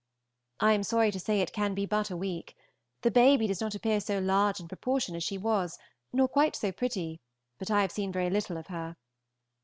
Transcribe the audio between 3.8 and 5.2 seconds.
so large in proportion